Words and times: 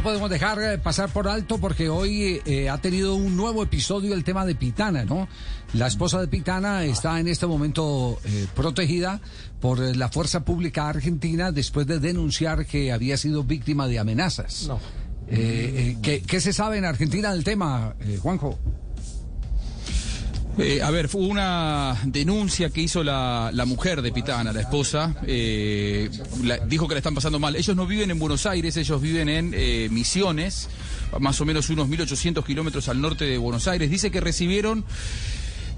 No 0.00 0.04
podemos 0.04 0.30
dejar 0.30 0.62
eh, 0.62 0.78
pasar 0.78 1.10
por 1.10 1.28
alto 1.28 1.58
porque 1.58 1.90
hoy 1.90 2.40
eh, 2.46 2.70
ha 2.70 2.78
tenido 2.78 3.16
un 3.16 3.36
nuevo 3.36 3.62
episodio 3.62 4.14
el 4.14 4.24
tema 4.24 4.46
de 4.46 4.54
Pitana, 4.54 5.04
¿no? 5.04 5.28
La 5.74 5.88
esposa 5.88 6.18
de 6.18 6.26
Pitana 6.26 6.84
está 6.84 7.20
en 7.20 7.28
este 7.28 7.46
momento 7.46 8.18
eh, 8.24 8.46
protegida 8.56 9.20
por 9.60 9.78
la 9.78 10.08
fuerza 10.08 10.42
pública 10.42 10.88
argentina 10.88 11.52
después 11.52 11.86
de 11.86 11.98
denunciar 11.98 12.64
que 12.64 12.92
había 12.92 13.18
sido 13.18 13.44
víctima 13.44 13.88
de 13.88 13.98
amenazas. 13.98 14.68
No. 14.68 14.80
¿qué, 15.28 16.22
¿Qué 16.26 16.40
se 16.40 16.54
sabe 16.54 16.78
en 16.78 16.86
Argentina 16.86 17.34
del 17.34 17.44
tema, 17.44 17.94
Juanjo? 18.22 18.58
Eh, 20.58 20.82
a 20.82 20.90
ver, 20.90 21.08
fue 21.08 21.22
una 21.22 21.96
denuncia 22.04 22.70
que 22.70 22.80
hizo 22.80 23.02
la, 23.02 23.52
mujer 23.66 24.02
de 24.02 24.12
Pitana, 24.12 24.52
la 24.52 24.60
esposa. 24.60 25.14
Eh, 25.26 26.10
dijo 26.66 26.88
que 26.88 26.94
la 26.94 26.98
están 26.98 27.14
pasando 27.14 27.38
mal. 27.38 27.56
Ellos 27.56 27.76
no 27.76 27.86
viven 27.86 28.10
en 28.10 28.18
Buenos 28.18 28.46
Aires, 28.46 28.76
ellos 28.76 29.00
viven 29.00 29.28
en 29.28 29.52
eh, 29.54 29.88
Misiones, 29.90 30.68
más 31.18 31.40
o 31.40 31.44
menos 31.44 31.70
unos 31.70 31.88
1.800 31.88 32.44
kilómetros 32.44 32.88
al 32.88 33.00
norte 33.00 33.24
de 33.24 33.38
Buenos 33.38 33.68
Aires. 33.68 33.90
Dice 33.90 34.10
que 34.10 34.20
recibieron 34.20 34.84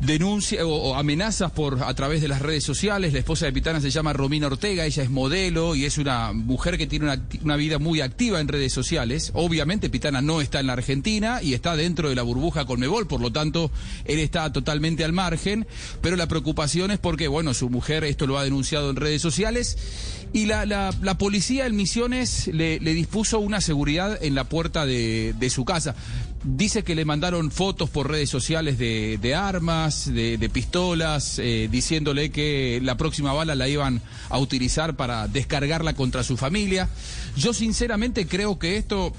denuncia 0.02 0.66
o, 0.66 0.96
amenazas 0.96 1.52
por 1.52 1.82
a 1.82 1.94
través 1.94 2.20
de 2.20 2.28
las 2.28 2.42
redes 2.42 2.64
sociales. 2.64 3.12
La 3.12 3.20
esposa 3.20 3.46
de 3.46 3.52
Pitana 3.52 3.80
se 3.80 3.90
llama 3.90 4.12
Romina 4.12 4.48
Ortega, 4.48 4.84
ella 4.84 5.02
es 5.02 5.10
modelo 5.10 5.76
y 5.76 5.84
es 5.84 5.96
una 5.98 6.32
mujer 6.32 6.76
que 6.76 6.86
tiene 6.86 7.20
una, 7.42 7.56
vida 7.56 7.78
muy 7.78 8.00
activa 8.00 8.40
en 8.40 8.48
redes 8.48 8.72
sociales. 8.72 9.30
Obviamente 9.34 9.90
Pitana 9.90 10.20
no 10.20 10.40
está 10.40 10.60
en 10.60 10.66
la 10.66 10.72
Argentina 10.72 11.40
y 11.42 11.54
está 11.54 11.76
dentro 11.76 12.08
de 12.08 12.16
la 12.16 12.22
burbuja 12.22 12.64
Conmebol, 12.64 13.06
por 13.06 13.20
lo 13.20 13.30
tanto 13.30 13.70
él 14.04 14.18
está 14.18 14.52
totalmente 14.52 15.04
al 15.04 15.12
margen, 15.12 15.66
pero 16.00 16.16
la 16.16 16.26
preocupación 16.26 16.90
es 16.90 16.98
porque, 16.98 17.28
bueno, 17.28 17.54
su 17.54 17.70
mujer 17.70 18.04
esto 18.04 18.26
lo 18.26 18.38
ha 18.38 18.44
denunciado 18.44 18.90
en 18.90 18.96
redes 18.96 19.22
sociales 19.22 19.76
y 20.32 20.46
la, 20.46 20.64
la, 20.66 21.18
policía 21.18 21.66
en 21.66 21.76
Misiones 21.76 22.48
le, 22.48 22.78
dispuso 22.78 23.38
una 23.38 23.60
seguridad 23.60 24.18
en 24.22 24.34
la 24.34 24.44
puerta 24.44 24.86
de, 24.86 25.34
de 25.38 25.50
su 25.50 25.64
casa. 25.64 25.94
Dice 26.44 26.82
que 26.82 26.96
le 26.96 27.04
mandaron 27.04 27.52
fotos 27.52 27.88
por 27.88 28.10
redes 28.10 28.28
sociales 28.28 28.76
de, 28.76 29.16
de 29.22 29.34
armas, 29.36 30.12
de, 30.12 30.50
pistolas, 30.52 31.38
eh, 31.38 31.68
diciéndole 31.70 32.32
que 32.32 32.80
la 32.82 32.96
próxima 32.96 33.32
bala 33.32 33.54
la 33.54 33.68
iban 33.68 34.02
a 34.28 34.38
utilizar 34.38 34.96
para 34.96 35.28
descargarla 35.28 35.94
contra 35.94 36.24
su 36.24 36.36
familia. 36.36 36.88
Yo 37.36 37.54
sinceramente 37.54 38.26
creo 38.26 38.58
que 38.58 38.76
esto 38.76 39.12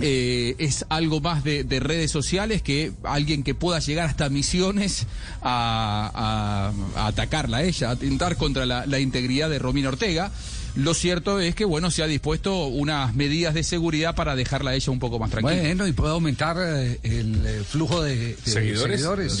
eh, 0.00 0.56
es 0.58 0.84
algo 0.88 1.20
más 1.20 1.44
de, 1.44 1.62
de, 1.62 1.78
redes 1.78 2.10
sociales 2.10 2.60
que 2.60 2.92
alguien 3.04 3.44
que 3.44 3.54
pueda 3.54 3.78
llegar 3.78 4.08
hasta 4.08 4.28
misiones 4.28 5.06
a, 5.42 6.72
a, 6.96 7.06
atacarla 7.06 7.58
a 7.58 7.62
ella, 7.62 7.90
a 7.90 7.92
atentar 7.92 8.36
contra 8.36 8.66
la, 8.66 8.84
la 8.86 8.98
integridad 8.98 9.48
de 9.48 9.60
Romina 9.60 9.90
Ortega. 9.90 10.32
Lo 10.74 10.94
cierto 10.94 11.40
es 11.40 11.54
que, 11.54 11.64
bueno, 11.64 11.90
se 11.90 12.02
ha 12.02 12.06
dispuesto 12.06 12.66
unas 12.66 13.14
medidas 13.14 13.54
de 13.54 13.62
seguridad 13.62 14.14
para 14.14 14.34
dejarla 14.34 14.74
ella 14.74 14.90
un 14.90 14.98
poco 14.98 15.18
más 15.18 15.30
tranquila. 15.30 15.60
Bueno, 15.60 15.86
y 15.86 15.92
puede 15.92 16.12
aumentar 16.12 16.56
eh, 16.58 16.98
el 17.02 17.46
eh, 17.46 17.62
flujo 17.68 18.02
de, 18.02 18.36
seguidores. 18.44 19.36